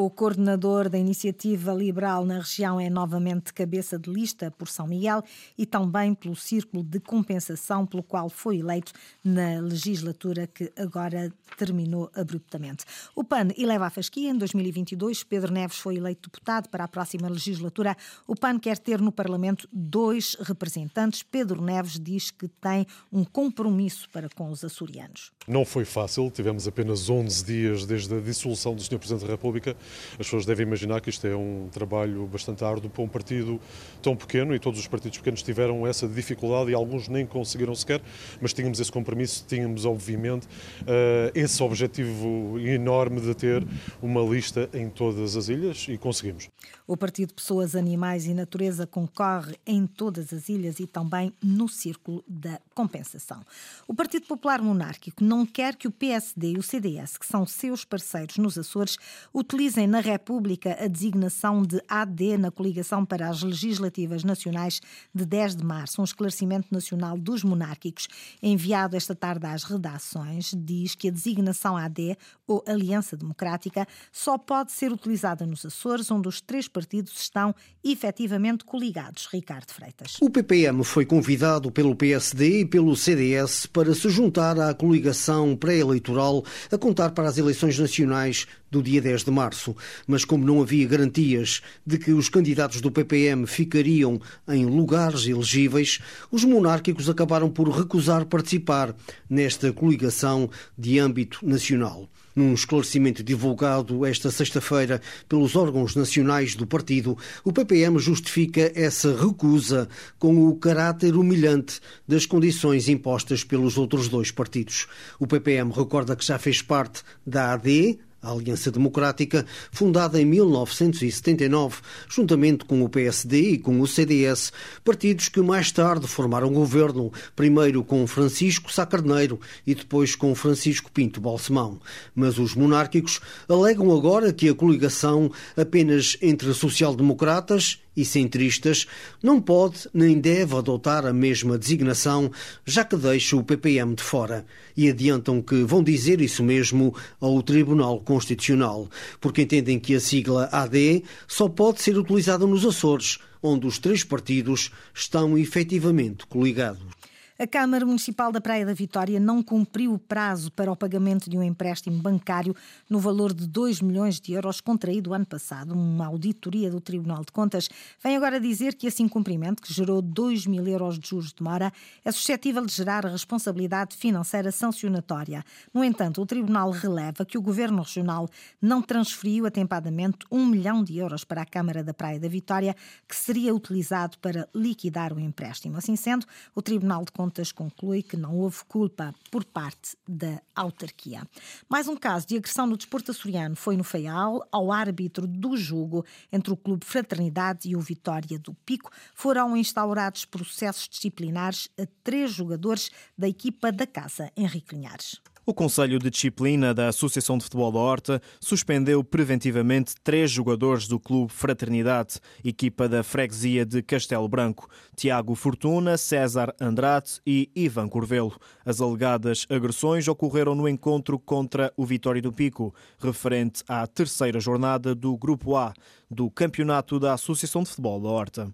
O 0.00 0.08
coordenador 0.08 0.88
da 0.88 0.96
iniciativa 0.96 1.72
liberal 1.72 2.24
na 2.24 2.38
região 2.38 2.78
é 2.78 2.88
novamente 2.88 3.52
cabeça 3.52 3.98
de 3.98 4.08
lista 4.08 4.48
por 4.48 4.68
São 4.68 4.86
Miguel 4.86 5.24
e 5.58 5.66
também 5.66 6.14
pelo 6.14 6.36
círculo 6.36 6.84
de 6.84 7.00
compensação 7.00 7.84
pelo 7.84 8.04
qual 8.04 8.28
foi 8.28 8.58
eleito 8.58 8.92
na 9.24 9.58
legislatura 9.60 10.46
que 10.46 10.72
agora 10.76 11.32
terminou 11.56 12.08
abruptamente. 12.14 12.84
O 13.12 13.24
PAN 13.24 13.48
eleva 13.58 13.86
a 13.86 13.90
fasquia. 13.90 14.30
Em 14.30 14.38
2022, 14.38 15.24
Pedro 15.24 15.52
Neves 15.52 15.78
foi 15.78 15.96
eleito 15.96 16.30
deputado 16.30 16.68
para 16.68 16.84
a 16.84 16.88
próxima 16.88 17.28
legislatura. 17.28 17.96
O 18.24 18.36
PAN 18.36 18.60
quer 18.60 18.78
ter 18.78 19.00
no 19.00 19.10
Parlamento 19.10 19.68
dois 19.72 20.36
representantes. 20.38 21.24
Pedro 21.24 21.60
Neves 21.60 21.98
diz 21.98 22.30
que 22.30 22.46
tem 22.46 22.86
um 23.10 23.24
compromisso 23.24 24.08
para 24.10 24.28
com 24.28 24.48
os 24.48 24.62
açorianos. 24.62 25.32
Não 25.48 25.64
foi 25.64 25.84
fácil, 25.84 26.30
tivemos 26.30 26.68
apenas 26.68 27.10
11 27.10 27.44
dias 27.44 27.84
desde 27.84 28.14
a 28.14 28.20
dissolução 28.20 28.76
do 28.76 28.82
Sr. 28.82 28.98
Presidente 28.98 29.24
da 29.24 29.32
República 29.32 29.76
as 30.12 30.18
pessoas 30.18 30.46
devem 30.46 30.66
imaginar 30.66 31.00
que 31.00 31.10
isto 31.10 31.26
é 31.26 31.36
um 31.36 31.68
trabalho 31.70 32.26
bastante 32.26 32.64
árduo 32.64 32.90
para 32.90 33.02
um 33.02 33.08
partido 33.08 33.60
tão 34.02 34.16
pequeno 34.16 34.54
e 34.54 34.58
todos 34.58 34.80
os 34.80 34.86
partidos 34.86 35.18
pequenos 35.18 35.42
tiveram 35.42 35.86
essa 35.86 36.06
dificuldade 36.06 36.70
e 36.70 36.74
alguns 36.74 37.08
nem 37.08 37.26
conseguiram 37.26 37.74
sequer, 37.74 38.00
mas 38.40 38.52
tínhamos 38.52 38.80
esse 38.80 38.90
compromisso, 38.90 39.44
tínhamos 39.46 39.84
obviamente 39.84 40.46
uh, 40.46 41.30
esse 41.34 41.62
objetivo 41.62 42.58
enorme 42.60 43.20
de 43.20 43.34
ter 43.34 43.66
uma 44.02 44.22
lista 44.22 44.68
em 44.72 44.88
todas 44.88 45.36
as 45.36 45.48
ilhas 45.48 45.86
e 45.88 45.96
conseguimos. 45.96 46.48
O 46.86 46.96
Partido 46.96 47.34
Pessoas, 47.34 47.76
Animais 47.76 48.26
e 48.26 48.32
Natureza 48.32 48.86
concorre 48.86 49.56
em 49.66 49.86
todas 49.86 50.32
as 50.32 50.48
ilhas 50.48 50.80
e 50.80 50.86
também 50.86 51.32
no 51.42 51.68
círculo 51.68 52.24
da 52.26 52.60
compensação. 52.74 53.44
O 53.86 53.94
Partido 53.94 54.26
Popular 54.26 54.62
Monárquico 54.62 55.22
não 55.22 55.44
quer 55.44 55.76
que 55.76 55.86
o 55.86 55.92
PSD 55.92 56.52
e 56.52 56.58
o 56.58 56.62
CDS, 56.62 57.18
que 57.18 57.26
são 57.26 57.44
seus 57.44 57.84
parceiros 57.84 58.38
nos 58.38 58.56
Açores, 58.56 58.96
utilizem 59.34 59.77
na 59.86 60.00
República 60.00 60.76
a 60.80 60.86
designação 60.86 61.62
de 61.62 61.80
AD 61.88 62.38
na 62.38 62.50
coligação 62.50 63.04
para 63.04 63.28
as 63.28 63.42
legislativas 63.42 64.24
nacionais 64.24 64.80
de 65.14 65.24
10 65.24 65.56
de 65.56 65.64
março. 65.64 66.00
Um 66.00 66.04
esclarecimento 66.04 66.68
nacional 66.70 67.16
dos 67.16 67.44
monárquicos 67.44 68.08
enviado 68.42 68.96
esta 68.96 69.14
tarde 69.14 69.46
às 69.46 69.64
redações 69.64 70.52
diz 70.56 70.94
que 70.94 71.08
a 71.08 71.10
designação 71.10 71.76
AD 71.76 72.16
ou 72.46 72.64
Aliança 72.66 73.16
Democrática 73.16 73.86
só 74.10 74.38
pode 74.38 74.72
ser 74.72 74.92
utilizada 74.92 75.46
nos 75.46 75.64
Açores, 75.64 76.10
onde 76.10 76.28
os 76.28 76.40
três 76.40 76.66
partidos 76.66 77.12
estão 77.20 77.54
efetivamente 77.84 78.64
coligados. 78.64 79.28
Ricardo 79.30 79.70
Freitas. 79.70 80.16
O 80.20 80.30
PPM 80.30 80.82
foi 80.84 81.04
convidado 81.04 81.70
pelo 81.70 81.94
PSD 81.94 82.60
e 82.60 82.64
pelo 82.64 82.96
CDS 82.96 83.66
para 83.66 83.94
se 83.94 84.08
juntar 84.08 84.58
à 84.58 84.72
coligação 84.72 85.54
pré-eleitoral 85.56 86.42
a 86.72 86.78
contar 86.78 87.10
para 87.10 87.28
as 87.28 87.38
eleições 87.38 87.78
nacionais 87.78 88.46
do 88.70 88.82
dia 88.82 89.00
10 89.00 89.24
de 89.24 89.30
março. 89.30 89.67
Mas 90.06 90.24
como 90.24 90.44
não 90.44 90.60
havia 90.60 90.86
garantias 90.86 91.62
de 91.86 91.98
que 91.98 92.12
os 92.12 92.28
candidatos 92.28 92.80
do 92.80 92.90
PPM 92.90 93.46
ficariam 93.46 94.20
em 94.48 94.64
lugares 94.64 95.26
elegíveis, 95.26 96.00
os 96.30 96.44
monárquicos 96.44 97.08
acabaram 97.08 97.50
por 97.50 97.68
recusar 97.68 98.26
participar 98.26 98.94
nesta 99.28 99.72
coligação 99.72 100.50
de 100.76 100.98
âmbito 100.98 101.38
nacional. 101.42 102.08
Num 102.38 102.54
esclarecimento 102.54 103.24
divulgado 103.24 104.06
esta 104.06 104.30
sexta-feira 104.30 105.02
pelos 105.28 105.56
órgãos 105.56 105.96
nacionais 105.96 106.54
do 106.54 106.68
partido, 106.68 107.18
o 107.42 107.52
PPM 107.52 107.98
justifica 107.98 108.70
essa 108.76 109.12
recusa 109.12 109.88
com 110.20 110.46
o 110.46 110.54
caráter 110.54 111.16
humilhante 111.16 111.80
das 112.06 112.26
condições 112.26 112.88
impostas 112.88 113.42
pelos 113.42 113.76
outros 113.76 114.08
dois 114.08 114.30
partidos. 114.30 114.86
O 115.18 115.26
PPM 115.26 115.72
recorda 115.72 116.14
que 116.14 116.24
já 116.24 116.38
fez 116.38 116.62
parte 116.62 117.02
da 117.26 117.54
AD, 117.54 117.98
a 118.22 118.30
Aliança 118.30 118.70
Democrática, 118.70 119.46
fundada 119.70 120.20
em 120.20 120.24
1979, 120.24 121.76
juntamente 122.08 122.64
com 122.64 122.82
o 122.82 122.88
PSD 122.88 123.52
e 123.52 123.58
com 123.58 123.80
o 123.80 123.86
CDS, 123.86 124.52
partidos 124.84 125.28
que 125.28 125.40
mais 125.40 125.70
tarde 125.70 126.06
formaram 126.06 126.52
governo, 126.52 127.12
primeiro 127.36 127.84
com 127.84 128.06
Francisco 128.06 128.72
Sá 128.72 128.84
Carneiro 128.84 129.40
e 129.66 129.74
depois 129.74 130.14
com 130.14 130.34
Francisco 130.34 130.90
Pinto 130.90 131.20
Balsemão. 131.20 131.80
Mas 132.14 132.38
os 132.38 132.54
monárquicos 132.54 133.20
alegam 133.48 133.94
agora 133.96 134.32
que 134.32 134.48
a 134.48 134.54
coligação 134.54 135.30
apenas 135.56 136.16
entre 136.20 136.52
social-democratas 136.52 137.78
e 137.98 138.04
centristas, 138.04 138.86
não 139.20 139.40
pode 139.40 139.88
nem 139.92 140.20
deve 140.20 140.54
adotar 140.54 141.04
a 141.04 141.12
mesma 141.12 141.58
designação, 141.58 142.30
já 142.64 142.84
que 142.84 142.96
deixa 142.96 143.36
o 143.36 143.42
PPM 143.42 143.96
de 143.96 144.02
fora. 144.04 144.46
E 144.76 144.88
adiantam 144.88 145.42
que 145.42 145.64
vão 145.64 145.82
dizer 145.82 146.20
isso 146.20 146.44
mesmo 146.44 146.94
ao 147.20 147.42
Tribunal 147.42 148.00
Constitucional, 148.00 148.88
porque 149.20 149.42
entendem 149.42 149.80
que 149.80 149.96
a 149.96 150.00
sigla 150.00 150.48
AD 150.52 151.02
só 151.26 151.48
pode 151.48 151.82
ser 151.82 151.98
utilizada 151.98 152.46
nos 152.46 152.64
Açores, 152.64 153.18
onde 153.42 153.66
os 153.66 153.78
três 153.78 154.04
partidos 154.04 154.70
estão 154.94 155.36
efetivamente 155.36 156.24
coligados. 156.26 156.97
A 157.40 157.46
Câmara 157.46 157.86
Municipal 157.86 158.32
da 158.32 158.40
Praia 158.40 158.66
da 158.66 158.74
Vitória 158.74 159.20
não 159.20 159.44
cumpriu 159.44 159.94
o 159.94 159.98
prazo 159.98 160.50
para 160.50 160.72
o 160.72 160.76
pagamento 160.76 161.30
de 161.30 161.38
um 161.38 161.42
empréstimo 161.44 161.96
bancário 162.02 162.52
no 162.90 162.98
valor 162.98 163.32
de 163.32 163.46
2 163.46 163.80
milhões 163.80 164.18
de 164.18 164.32
euros 164.32 164.60
contraído 164.60 165.14
ano 165.14 165.24
passado. 165.24 165.72
Uma 165.72 166.06
auditoria 166.06 166.68
do 166.68 166.80
Tribunal 166.80 167.24
de 167.24 167.30
Contas 167.30 167.68
vem 168.02 168.16
agora 168.16 168.40
dizer 168.40 168.74
que 168.74 168.88
esse 168.88 169.04
incumprimento, 169.04 169.62
que 169.62 169.72
gerou 169.72 170.02
2 170.02 170.48
mil 170.48 170.66
euros 170.66 170.98
de 170.98 171.10
juros 171.10 171.32
de 171.32 171.40
mora, 171.40 171.72
é 172.04 172.10
suscetível 172.10 172.66
de 172.66 172.72
gerar 172.72 173.06
responsabilidade 173.06 173.96
financeira 173.96 174.50
sancionatória. 174.50 175.44
No 175.72 175.84
entanto, 175.84 176.20
o 176.20 176.26
Tribunal 176.26 176.72
releva 176.72 177.24
que 177.24 177.38
o 177.38 177.40
Governo 177.40 177.82
Regional 177.82 178.28
não 178.60 178.82
transferiu 178.82 179.46
atempadamente 179.46 180.26
1 180.28 180.44
milhão 180.44 180.82
de 180.82 180.98
euros 180.98 181.22
para 181.22 181.42
a 181.42 181.46
Câmara 181.46 181.84
da 181.84 181.94
Praia 181.94 182.18
da 182.18 182.26
Vitória, 182.26 182.74
que 183.06 183.14
seria 183.14 183.54
utilizado 183.54 184.18
para 184.18 184.48
liquidar 184.52 185.12
o 185.12 185.20
empréstimo. 185.20 185.76
Assim 185.76 185.94
sendo, 185.94 186.26
o 186.52 186.60
Tribunal 186.60 187.04
de 187.04 187.12
Contas 187.12 187.27
Contas 187.28 187.52
conclui 187.52 188.02
que 188.02 188.16
não 188.16 188.38
houve 188.38 188.64
culpa 188.66 189.14
por 189.30 189.44
parte 189.44 189.98
da 190.08 190.40
autarquia. 190.56 191.28
Mais 191.68 191.86
um 191.86 191.94
caso 191.94 192.26
de 192.26 192.38
agressão 192.38 192.66
no 192.66 192.74
desporto 192.74 193.10
açoriano 193.10 193.54
foi 193.54 193.76
no 193.76 193.84
Feial, 193.84 194.48
ao 194.50 194.72
árbitro 194.72 195.26
do 195.26 195.54
jogo 195.54 196.06
entre 196.32 196.54
o 196.54 196.56
Clube 196.56 196.86
Fraternidade 196.86 197.68
e 197.68 197.76
o 197.76 197.80
Vitória 197.80 198.38
do 198.38 198.54
Pico. 198.64 198.90
Foram 199.12 199.54
instaurados 199.58 200.24
processos 200.24 200.88
disciplinares 200.88 201.68
a 201.78 201.86
três 202.02 202.32
jogadores 202.32 202.90
da 203.16 203.28
equipa 203.28 203.70
da 203.70 203.86
casa, 203.86 204.32
Henrique 204.34 204.74
Linhares. 204.74 205.20
O 205.48 205.54
Conselho 205.54 205.98
de 205.98 206.10
Disciplina 206.10 206.74
da 206.74 206.88
Associação 206.88 207.38
de 207.38 207.44
Futebol 207.44 207.72
da 207.72 207.78
Horta 207.78 208.20
suspendeu 208.38 209.02
preventivamente 209.02 209.94
três 210.04 210.30
jogadores 210.30 210.86
do 210.86 211.00
Clube 211.00 211.32
Fraternidade, 211.32 212.20
equipa 212.44 212.86
da 212.86 213.02
freguesia 213.02 213.64
de 213.64 213.80
Castelo 213.80 214.28
Branco, 214.28 214.68
Tiago 214.94 215.34
Fortuna, 215.34 215.96
César 215.96 216.54
Andrade 216.60 217.12
e 217.26 217.50
Ivan 217.56 217.88
Corvelo. 217.88 218.36
As 218.62 218.82
alegadas 218.82 219.46
agressões 219.48 220.06
ocorreram 220.06 220.54
no 220.54 220.68
encontro 220.68 221.18
contra 221.18 221.72
o 221.78 221.86
Vitória 221.86 222.20
do 222.20 222.30
Pico, 222.30 222.74
referente 222.98 223.64
à 223.66 223.86
terceira 223.86 224.38
jornada 224.38 224.94
do 224.94 225.16
Grupo 225.16 225.56
A 225.56 225.72
do 226.10 226.30
Campeonato 226.30 227.00
da 227.00 227.14
Associação 227.14 227.62
de 227.62 227.70
Futebol 227.70 228.02
da 228.02 228.08
Horta 228.10 228.52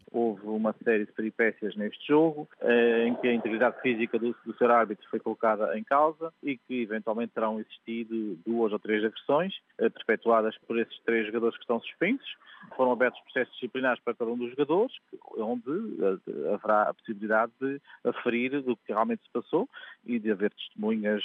uma 0.64 0.74
série 0.82 1.04
de 1.04 1.12
peripécias 1.12 1.76
neste 1.76 2.06
jogo, 2.08 2.48
eh, 2.62 3.06
em 3.06 3.14
que 3.16 3.28
a 3.28 3.34
integridade 3.34 3.80
física 3.82 4.18
do, 4.18 4.34
do 4.46 4.56
seu 4.56 4.70
árbitro 4.72 5.06
foi 5.10 5.20
colocada 5.20 5.78
em 5.78 5.84
causa 5.84 6.32
e 6.42 6.56
que 6.56 6.82
eventualmente 6.82 7.34
terão 7.34 7.60
existido 7.60 8.38
duas 8.46 8.72
ou 8.72 8.78
três 8.78 9.04
agressões 9.04 9.52
eh, 9.78 9.90
perpetuadas 9.90 10.56
por 10.66 10.78
esses 10.78 10.98
três 11.04 11.26
jogadores 11.26 11.56
que 11.56 11.62
estão 11.62 11.78
suspensos. 11.80 12.36
Foram 12.76 12.92
abertos 12.92 13.20
processos 13.20 13.52
disciplinares 13.54 14.02
para 14.02 14.14
cada 14.14 14.30
um 14.30 14.38
dos 14.38 14.48
jogadores, 14.50 14.94
onde 15.36 15.70
eh, 15.70 16.54
haverá 16.54 16.88
a 16.88 16.94
possibilidade 16.94 17.52
de 17.60 17.78
aferir 18.02 18.62
do 18.62 18.74
que 18.74 18.92
realmente 18.92 19.22
se 19.22 19.30
passou 19.30 19.68
e 20.06 20.18
de 20.18 20.30
haver 20.30 20.50
testemunhas 20.50 21.22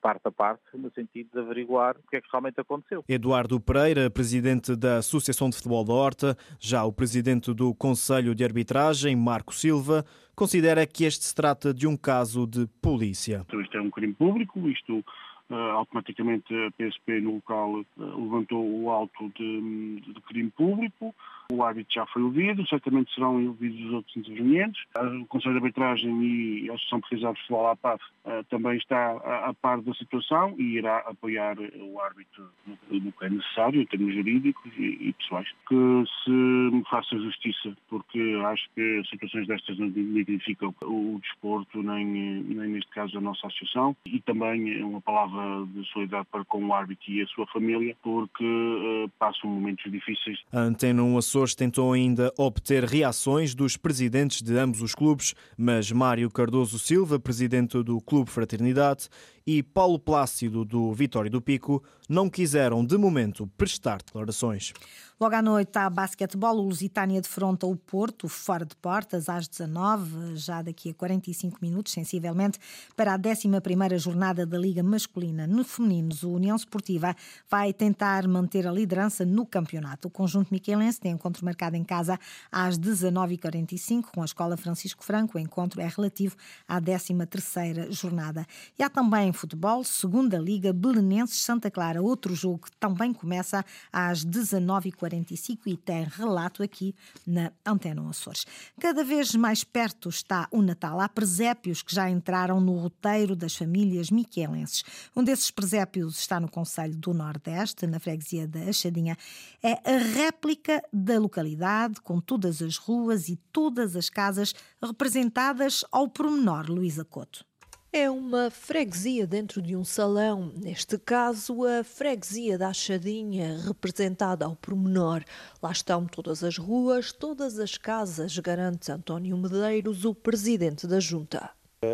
parte 0.00 0.20
a 0.24 0.30
parte, 0.30 0.62
no 0.74 0.90
sentido 0.92 1.30
de 1.32 1.38
averiguar 1.40 1.96
o 1.96 2.08
que 2.08 2.16
é 2.16 2.20
que 2.20 2.28
realmente 2.30 2.60
aconteceu. 2.60 3.04
Eduardo 3.08 3.60
Pereira, 3.60 4.10
presidente 4.10 4.76
da 4.76 4.98
Associação 4.98 5.50
de 5.50 5.56
Futebol 5.56 5.84
da 5.84 5.92
Horta, 5.92 6.36
já 6.58 6.84
o 6.84 6.92
presidente 6.92 7.52
do 7.52 7.74
Conselho 7.74 8.29
de 8.34 8.44
Arbitragem, 8.44 9.16
Marco 9.16 9.54
Silva, 9.54 10.04
considera 10.34 10.86
que 10.86 11.04
este 11.04 11.24
se 11.24 11.34
trata 11.34 11.74
de 11.74 11.86
um 11.86 11.96
caso 11.96 12.46
de 12.46 12.66
polícia. 12.80 13.44
Isto 13.52 13.76
é 13.76 13.80
um 13.80 13.90
crime 13.90 14.14
público, 14.14 14.68
isto 14.68 15.04
uh, 15.50 15.54
automaticamente 15.54 16.54
a 16.54 16.70
PSP 16.70 17.20
no 17.20 17.34
local 17.34 17.80
uh, 17.80 17.84
levantou 17.98 18.64
o 18.64 18.90
auto 18.90 19.28
de, 19.36 20.00
de 20.00 20.20
crime 20.22 20.50
público, 20.50 21.14
o 21.50 21.62
árbitro 21.62 21.92
já 21.92 22.06
foi 22.06 22.22
ouvido, 22.22 22.66
certamente 22.68 23.12
serão 23.14 23.46
ouvidos 23.46 23.80
os 23.86 23.92
outros 23.92 24.16
intervenientes. 24.16 24.82
O 25.22 25.26
Conselho 25.26 25.54
de 25.54 25.58
Arbitragem 25.58 26.22
e 26.22 26.70
a 26.70 26.74
Associação 26.74 27.00
Portuguesa 27.00 27.32
de 27.32 27.40
Futebol, 27.40 27.66
a 27.66 27.76
PAF, 27.76 28.04
eh, 28.24 28.42
também 28.50 28.76
está 28.76 29.12
a 29.48 29.54
par 29.54 29.80
da 29.80 29.94
situação 29.94 30.54
e 30.58 30.76
irá 30.76 30.98
apoiar 30.98 31.56
o 31.58 32.00
árbitro 32.00 32.48
no 32.90 33.12
que 33.12 33.24
é 33.24 33.30
necessário, 33.30 33.80
em 33.80 33.86
termos 33.86 34.14
jurídicos 34.14 34.72
e 34.78 35.12
pessoais. 35.18 35.48
Que 35.68 36.04
se 36.24 36.90
faça 36.90 37.18
justiça, 37.18 37.76
porque 37.88 38.20
acho 38.44 38.68
que 38.74 39.02
situações 39.08 39.46
destas 39.46 39.78
não 39.78 39.88
dignificam 39.90 40.74
o 40.84 41.18
desporto, 41.22 41.82
nem, 41.82 42.04
nem 42.04 42.68
neste 42.68 42.90
caso 42.90 43.18
a 43.18 43.20
nossa 43.20 43.46
associação, 43.46 43.96
e 44.04 44.20
também 44.20 44.82
uma 44.82 45.00
palavra 45.00 45.66
de 45.66 45.84
solidariedade 45.90 46.28
para 46.30 46.44
com 46.44 46.64
o 46.64 46.74
árbitro 46.74 47.10
e 47.10 47.22
a 47.22 47.26
sua 47.28 47.46
família, 47.46 47.96
porque 48.02 48.44
uh, 48.44 49.08
passam 49.18 49.50
momentos 49.50 49.90
difíceis. 49.90 50.38
Antena 50.52 51.02
1 51.02 51.18
Açores 51.18 51.39
Tentou 51.54 51.92
ainda 51.92 52.32
obter 52.36 52.84
reações 52.84 53.54
dos 53.54 53.76
presidentes 53.76 54.42
de 54.42 54.56
ambos 54.58 54.82
os 54.82 54.94
clubes, 54.94 55.34
mas 55.56 55.90
Mário 55.90 56.30
Cardoso 56.30 56.78
Silva, 56.78 57.18
presidente 57.18 57.82
do 57.82 58.00
Clube 58.00 58.30
Fraternidade, 58.30 59.08
e 59.52 59.64
Paulo 59.64 59.98
Plácido, 59.98 60.64
do 60.64 60.92
Vitório 60.92 61.28
do 61.28 61.42
Pico, 61.42 61.82
não 62.08 62.30
quiseram, 62.30 62.84
de 62.84 62.96
momento, 62.96 63.48
prestar 63.56 64.00
declarações. 64.00 64.72
Logo 65.20 65.34
à 65.34 65.42
noite 65.42 65.76
há 65.76 65.90
basquetebol. 65.90 66.56
O 66.56 66.62
Lusitânia 66.62 67.20
defronta 67.20 67.66
o 67.66 67.76
Porto, 67.76 68.26
fora 68.26 68.64
de 68.64 68.74
portas, 68.74 69.28
às 69.28 69.46
19 69.46 70.34
já 70.34 70.62
daqui 70.62 70.90
a 70.90 70.94
45 70.94 71.58
minutos, 71.60 71.92
sensivelmente, 71.92 72.58
para 72.96 73.14
a 73.14 73.18
11 73.18 73.98
jornada 73.98 74.46
da 74.46 74.56
Liga 74.56 74.82
Masculina. 74.82 75.46
No 75.46 75.62
femininos, 75.62 76.22
o 76.22 76.30
União 76.30 76.56
Esportiva 76.56 77.14
vai 77.50 77.72
tentar 77.72 78.26
manter 78.26 78.66
a 78.66 78.72
liderança 78.72 79.24
no 79.26 79.44
campeonato. 79.44 80.08
O 80.08 80.10
conjunto 80.10 80.48
miquelense 80.50 80.98
tem 80.98 81.12
encontro 81.12 81.44
marcado 81.44 81.76
em 81.76 81.84
casa 81.84 82.18
às 82.50 82.78
19h45 82.78 84.04
com 84.14 84.22
a 84.22 84.24
Escola 84.24 84.56
Francisco 84.56 85.04
Franco. 85.04 85.36
O 85.36 85.40
encontro 85.40 85.82
é 85.82 85.86
relativo 85.86 86.34
à 86.66 86.80
13 86.80 87.92
jornada. 87.92 88.46
E 88.78 88.82
há 88.82 88.88
também 88.88 89.32
futebol, 89.40 89.82
segunda 89.82 90.38
Liga 90.38 90.70
Belenenses 90.70 91.40
Santa 91.40 91.70
Clara, 91.70 92.02
outro 92.02 92.34
jogo 92.34 92.66
que 92.66 92.76
também 92.76 93.12
começa 93.12 93.64
às 93.90 94.24
19h45 94.24 95.60
e 95.66 95.76
tem 95.76 96.04
relato 96.04 96.62
aqui 96.62 96.94
na 97.26 97.50
Antena 97.64 98.06
Açores. 98.08 98.44
Cada 98.78 99.02
vez 99.02 99.34
mais 99.34 99.64
perto 99.64 100.10
está 100.10 100.46
o 100.50 100.60
Natal. 100.60 101.00
Há 101.00 101.08
presépios 101.08 101.82
que 101.82 101.94
já 101.94 102.10
entraram 102.10 102.60
no 102.60 102.76
roteiro 102.76 103.34
das 103.34 103.56
famílias 103.56 104.10
miquelenses. 104.10 104.84
Um 105.16 105.24
desses 105.24 105.50
presépios 105.50 106.18
está 106.18 106.38
no 106.38 106.50
Conselho 106.50 106.96
do 106.96 107.14
Nordeste, 107.14 107.86
na 107.86 107.98
freguesia 107.98 108.46
da 108.46 108.60
Achadinha. 108.60 109.16
É 109.62 109.72
a 109.90 109.96
réplica 109.96 110.82
da 110.92 111.18
localidade, 111.18 112.00
com 112.02 112.20
todas 112.20 112.60
as 112.60 112.76
ruas 112.76 113.28
e 113.28 113.36
todas 113.50 113.96
as 113.96 114.10
casas 114.10 114.54
representadas 114.82 115.82
ao 115.90 116.08
pormenor, 116.08 116.70
Luísa 116.70 117.04
Couto. 117.04 117.49
É 117.92 118.08
uma 118.08 118.52
freguesia 118.52 119.26
dentro 119.26 119.60
de 119.60 119.74
um 119.74 119.84
salão, 119.84 120.52
neste 120.56 120.96
caso 120.96 121.64
a 121.64 121.82
freguesia 121.82 122.56
da 122.56 122.68
Achadinha, 122.68 123.58
representada 123.66 124.44
ao 124.44 124.54
pormenor. 124.54 125.24
Lá 125.60 125.72
estão 125.72 126.06
todas 126.06 126.44
as 126.44 126.56
ruas, 126.56 127.10
todas 127.10 127.58
as 127.58 127.76
casas, 127.76 128.38
garante 128.38 128.92
António 128.92 129.36
Medeiros, 129.36 130.04
o 130.04 130.14
presidente 130.14 130.86
da 130.86 131.00
junta. 131.00 131.50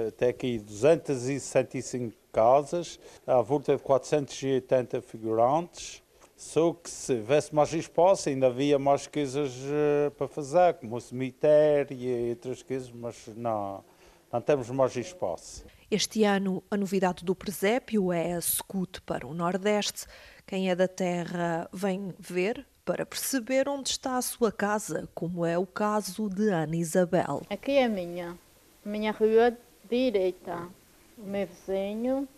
Até 0.06 0.28
aqui 0.28 0.58
265 0.58 2.14
casas, 2.30 3.00
à 3.26 3.40
volta 3.40 3.74
de 3.74 3.82
480 3.82 5.00
figurantes. 5.00 6.02
Só 6.36 6.74
que 6.74 6.90
se 6.90 7.14
tivesse 7.14 7.54
mais 7.54 7.72
espaço, 7.72 8.28
ainda 8.28 8.48
havia 8.48 8.78
mais 8.78 9.06
coisas 9.06 9.50
eh, 9.64 10.10
para 10.10 10.28
fazer, 10.28 10.74
como 10.74 10.96
o 10.96 11.00
cemitério 11.00 11.96
e 11.96 12.28
outras 12.28 12.62
coisas, 12.62 12.92
mas 12.92 13.16
não, 13.34 13.82
não 14.30 14.42
temos 14.42 14.68
mais 14.68 14.94
espaço. 14.94 15.64
Este 15.88 16.24
ano, 16.24 16.64
a 16.68 16.76
novidade 16.76 17.24
do 17.24 17.32
presépio 17.32 18.12
é 18.12 18.32
a 18.32 18.40
Scoot 18.40 19.00
para 19.02 19.24
o 19.24 19.32
Nordeste. 19.32 20.04
Quem 20.44 20.68
é 20.68 20.74
da 20.74 20.88
terra 20.88 21.70
vem 21.72 22.12
ver 22.18 22.66
para 22.84 23.06
perceber 23.06 23.68
onde 23.68 23.90
está 23.90 24.16
a 24.16 24.22
sua 24.22 24.50
casa, 24.50 25.08
como 25.14 25.46
é 25.46 25.56
o 25.56 25.64
caso 25.64 26.28
de 26.28 26.48
Ana 26.48 26.74
Isabel. 26.74 27.42
Aqui 27.48 27.70
é 27.70 27.84
a 27.84 27.88
minha, 27.88 28.36
a 28.84 28.88
minha 28.88 29.12
rua 29.12 29.56
direita. 29.88 30.68
O 31.16 31.22
meu 31.22 31.46
vizinho 31.46 32.28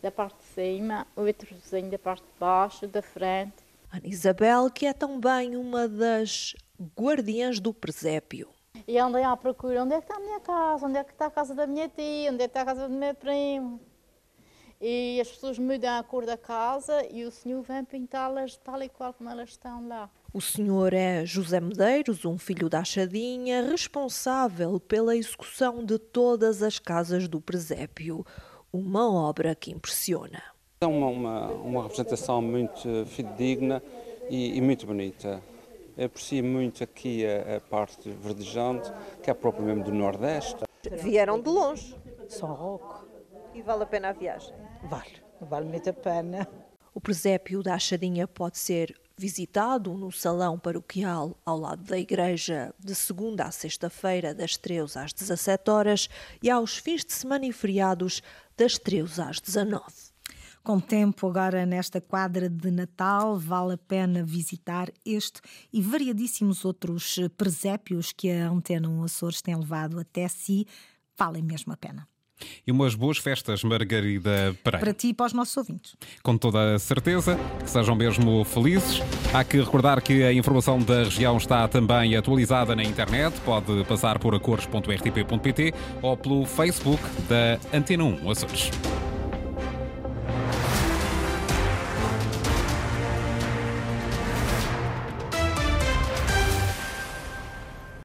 da 0.00 0.10
parte 0.10 0.38
de 0.38 0.44
cima, 0.54 1.06
o 1.14 1.20
outro 1.20 1.46
vizinho 1.54 1.90
da 1.90 1.98
parte 1.98 2.22
de 2.22 2.40
baixo, 2.40 2.86
da 2.86 3.02
frente. 3.02 3.56
Ana 3.92 4.06
Isabel, 4.06 4.70
que 4.70 4.86
é 4.86 4.94
também 4.94 5.56
uma 5.56 5.86
das 5.86 6.56
guardiãs 6.98 7.60
do 7.60 7.74
presépio. 7.74 8.48
E 8.88 8.98
andei 8.98 9.22
à 9.22 9.36
procura, 9.36 9.84
onde 9.84 9.92
é 9.92 9.98
que 9.98 10.04
está 10.04 10.16
a 10.16 10.18
minha 10.18 10.40
casa, 10.40 10.86
onde 10.86 10.96
é 10.96 11.04
que 11.04 11.12
está 11.12 11.26
a 11.26 11.30
casa 11.30 11.54
da 11.54 11.66
minha 11.66 11.90
tia, 11.90 12.32
onde 12.32 12.42
é 12.42 12.48
que 12.48 12.52
está 12.52 12.62
a 12.62 12.64
casa 12.64 12.88
do 12.88 12.94
meu 12.94 13.14
primo. 13.14 13.78
E 14.80 15.20
as 15.20 15.28
pessoas 15.28 15.58
mudam 15.58 15.98
a 15.98 16.02
cor 16.02 16.24
da 16.24 16.38
casa 16.38 17.06
e 17.10 17.22
o 17.26 17.30
senhor 17.30 17.60
vem 17.60 17.84
pintá-las 17.84 18.56
tal 18.56 18.82
e 18.82 18.88
qual 18.88 19.12
como 19.12 19.28
elas 19.28 19.50
estão 19.50 19.86
lá. 19.86 20.08
O 20.32 20.40
senhor 20.40 20.94
é 20.94 21.26
José 21.26 21.60
Medeiros, 21.60 22.24
um 22.24 22.38
filho 22.38 22.70
da 22.70 22.78
Achadinha, 22.78 23.60
responsável 23.60 24.80
pela 24.80 25.14
execução 25.14 25.84
de 25.84 25.98
todas 25.98 26.62
as 26.62 26.78
casas 26.78 27.28
do 27.28 27.42
presépio. 27.42 28.24
Uma 28.72 29.06
obra 29.12 29.54
que 29.54 29.70
impressiona. 29.70 30.42
É 30.80 30.86
uma, 30.86 31.08
uma, 31.08 31.46
uma 31.48 31.82
representação 31.82 32.40
muito 32.40 33.04
fidedigna 33.04 33.82
e, 34.30 34.56
e 34.56 34.60
muito 34.62 34.86
bonita 34.86 35.42
aprecio 36.04 36.44
muito 36.44 36.82
aqui 36.84 37.26
a, 37.26 37.56
a, 37.56 37.60
parte 37.60 38.10
verdejante, 38.10 38.92
que 39.22 39.30
é 39.30 39.34
próprio 39.34 39.64
mesmo 39.64 39.84
do 39.84 39.92
Nordeste. 39.92 40.64
Vieram 41.02 41.40
de 41.40 41.48
longe. 41.48 41.96
São 42.28 42.52
Roque. 42.52 43.06
E 43.54 43.62
vale 43.62 43.82
a 43.82 43.86
pena 43.86 44.10
a 44.10 44.12
viagem? 44.12 44.54
Vale, 44.84 45.22
vale 45.40 45.68
muito 45.68 45.90
a 45.90 45.92
pena. 45.92 46.48
O 46.94 47.00
presépio 47.00 47.62
da 47.62 47.74
Achadinha 47.74 48.26
pode 48.26 48.58
ser 48.58 48.94
visitado 49.16 49.94
no 49.94 50.12
salão 50.12 50.58
paroquial 50.58 51.36
ao 51.44 51.58
lado 51.58 51.82
da 51.82 51.98
igreja 51.98 52.72
de 52.78 52.94
segunda 52.94 53.44
a 53.44 53.50
sexta-feira 53.50 54.32
das 54.32 54.56
13 54.56 54.98
às 54.98 55.12
17 55.12 55.70
horas 55.70 56.08
e 56.40 56.48
aos 56.48 56.76
fins 56.76 57.04
de 57.04 57.12
semana 57.12 57.44
e 57.44 57.52
feriados 57.52 58.22
das 58.56 58.78
13 58.78 59.22
às 59.22 59.40
19 59.40 59.84
com 60.68 60.78
tempo 60.78 61.26
agora 61.26 61.64
nesta 61.64 61.98
quadra 61.98 62.46
de 62.46 62.70
Natal, 62.70 63.38
vale 63.38 63.72
a 63.72 63.78
pena 63.78 64.22
visitar 64.22 64.92
este 65.02 65.40
e 65.72 65.80
variadíssimos 65.80 66.62
outros 66.62 67.18
presépios 67.38 68.12
que 68.12 68.30
a 68.30 68.50
Antena 68.50 68.86
1 68.86 69.02
Açores 69.02 69.40
tem 69.40 69.56
levado 69.56 69.98
até 69.98 70.28
si, 70.28 70.66
valem 71.16 71.42
mesmo 71.42 71.72
a 71.72 71.76
pena. 71.78 72.06
E 72.66 72.70
umas 72.70 72.94
boas 72.94 73.16
festas, 73.16 73.64
Margarida 73.64 74.54
Pereira. 74.62 74.84
Para 74.84 74.92
ti 74.92 75.08
e 75.08 75.14
para 75.14 75.24
os 75.24 75.32
nossos 75.32 75.56
ouvintes. 75.56 75.96
Com 76.22 76.36
toda 76.36 76.74
a 76.74 76.78
certeza, 76.78 77.38
que 77.64 77.70
sejam 77.70 77.96
mesmo 77.96 78.44
felizes. 78.44 79.00
Há 79.32 79.42
que 79.44 79.58
recordar 79.58 80.02
que 80.02 80.22
a 80.22 80.34
informação 80.34 80.78
da 80.78 81.04
região 81.04 81.38
está 81.38 81.66
também 81.66 82.14
atualizada 82.14 82.76
na 82.76 82.84
internet. 82.84 83.40
Pode 83.40 83.84
passar 83.84 84.18
por 84.18 84.34
acores.rtp.pt 84.34 85.72
ou 86.02 86.14
pelo 86.14 86.44
Facebook 86.44 87.02
da 87.26 87.58
Antena 87.74 88.04
1 88.04 88.30
Açores. 88.30 88.70